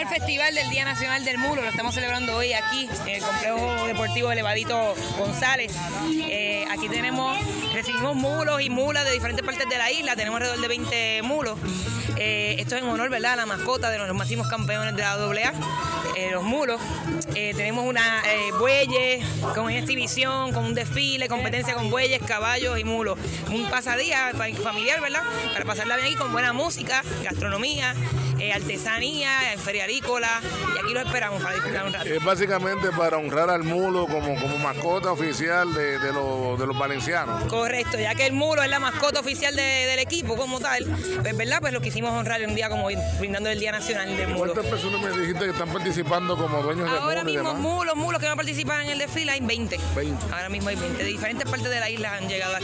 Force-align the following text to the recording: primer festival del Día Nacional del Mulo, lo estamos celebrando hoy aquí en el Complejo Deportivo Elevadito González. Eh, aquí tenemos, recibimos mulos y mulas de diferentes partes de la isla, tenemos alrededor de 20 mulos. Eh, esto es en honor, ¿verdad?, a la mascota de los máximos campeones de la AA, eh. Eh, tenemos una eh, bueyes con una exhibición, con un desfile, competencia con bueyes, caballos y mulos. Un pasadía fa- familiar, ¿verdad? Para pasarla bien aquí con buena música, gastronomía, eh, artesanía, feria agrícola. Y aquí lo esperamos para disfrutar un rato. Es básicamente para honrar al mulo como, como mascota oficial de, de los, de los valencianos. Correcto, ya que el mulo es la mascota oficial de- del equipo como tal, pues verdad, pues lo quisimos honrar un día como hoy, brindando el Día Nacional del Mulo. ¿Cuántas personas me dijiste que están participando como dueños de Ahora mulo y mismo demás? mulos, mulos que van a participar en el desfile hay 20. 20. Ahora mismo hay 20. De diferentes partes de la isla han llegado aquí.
primer 0.00 0.18
festival 0.18 0.54
del 0.54 0.70
Día 0.70 0.84
Nacional 0.86 1.24
del 1.24 1.36
Mulo, 1.36 1.60
lo 1.60 1.68
estamos 1.68 1.94
celebrando 1.94 2.34
hoy 2.34 2.54
aquí 2.54 2.88
en 3.06 3.16
el 3.16 3.22
Complejo 3.22 3.86
Deportivo 3.86 4.32
Elevadito 4.32 4.94
González. 5.18 5.72
Eh, 6.26 6.64
aquí 6.70 6.88
tenemos, 6.88 7.36
recibimos 7.74 8.16
mulos 8.16 8.62
y 8.62 8.70
mulas 8.70 9.04
de 9.04 9.12
diferentes 9.12 9.44
partes 9.44 9.68
de 9.68 9.76
la 9.76 9.92
isla, 9.92 10.16
tenemos 10.16 10.36
alrededor 10.36 10.62
de 10.62 10.68
20 10.68 11.22
mulos. 11.22 11.58
Eh, 12.16 12.56
esto 12.58 12.76
es 12.76 12.82
en 12.82 12.88
honor, 12.88 13.10
¿verdad?, 13.10 13.34
a 13.34 13.36
la 13.36 13.46
mascota 13.46 13.90
de 13.90 13.98
los 13.98 14.14
máximos 14.14 14.48
campeones 14.48 14.96
de 14.96 15.02
la 15.02 15.12
AA, 15.12 15.52
eh. 16.68 16.78
Eh, 17.34 17.54
tenemos 17.56 17.84
una 17.86 18.22
eh, 18.26 18.50
bueyes 18.58 19.24
con 19.54 19.64
una 19.66 19.78
exhibición, 19.78 20.52
con 20.52 20.64
un 20.64 20.74
desfile, 20.74 21.28
competencia 21.28 21.74
con 21.74 21.90
bueyes, 21.90 22.20
caballos 22.26 22.78
y 22.78 22.84
mulos. 22.84 23.18
Un 23.50 23.68
pasadía 23.70 24.30
fa- 24.36 24.62
familiar, 24.62 25.00
¿verdad? 25.00 25.22
Para 25.52 25.64
pasarla 25.64 25.96
bien 25.96 26.08
aquí 26.08 26.16
con 26.16 26.32
buena 26.32 26.52
música, 26.52 27.02
gastronomía, 27.22 27.94
eh, 28.38 28.52
artesanía, 28.52 29.30
feria 29.62 29.84
agrícola. 29.84 30.28
Y 30.76 30.84
aquí 30.84 30.92
lo 30.94 31.00
esperamos 31.00 31.42
para 31.42 31.54
disfrutar 31.54 31.86
un 31.86 31.92
rato. 31.92 32.06
Es 32.08 32.24
básicamente 32.24 32.88
para 32.96 33.16
honrar 33.16 33.50
al 33.50 33.62
mulo 33.62 34.06
como, 34.06 34.34
como 34.40 34.58
mascota 34.58 35.12
oficial 35.12 35.72
de, 35.72 35.98
de 35.98 36.12
los, 36.12 36.58
de 36.58 36.66
los 36.66 36.76
valencianos. 36.78 37.44
Correcto, 37.44 37.98
ya 37.98 38.14
que 38.14 38.26
el 38.26 38.32
mulo 38.32 38.62
es 38.62 38.70
la 38.70 38.80
mascota 38.80 39.20
oficial 39.20 39.54
de- 39.56 39.62
del 39.62 39.98
equipo 40.00 40.36
como 40.36 40.58
tal, 40.60 40.84
pues 41.22 41.36
verdad, 41.36 41.58
pues 41.60 41.72
lo 41.72 41.80
quisimos 41.80 42.10
honrar 42.12 42.40
un 42.46 42.54
día 42.54 42.68
como 42.68 42.86
hoy, 42.86 42.96
brindando 43.18 43.48
el 43.50 43.58
Día 43.60 43.72
Nacional 43.72 44.16
del 44.16 44.28
Mulo. 44.28 44.52
¿Cuántas 44.52 44.66
personas 44.70 45.00
me 45.00 45.20
dijiste 45.20 45.44
que 45.44 45.50
están 45.50 45.68
participando 45.68 46.36
como 46.50 46.62
dueños 46.62 46.90
de 46.90 46.98
Ahora 46.98 47.20
mulo 47.20 47.30
y 47.30 47.34
mismo 47.34 47.48
demás? 47.50 47.62
mulos, 47.62 47.96
mulos 47.96 48.20
que 48.20 48.26
van 48.26 48.34
a 48.34 48.36
participar 48.36 48.82
en 48.82 48.90
el 48.90 48.98
desfile 48.98 49.32
hay 49.32 49.40
20. 49.40 49.78
20. 49.94 50.24
Ahora 50.34 50.48
mismo 50.48 50.68
hay 50.68 50.76
20. 50.76 51.02
De 51.02 51.08
diferentes 51.08 51.48
partes 51.48 51.70
de 51.70 51.80
la 51.80 51.88
isla 51.90 52.14
han 52.14 52.28
llegado 52.28 52.54
aquí. 52.54 52.58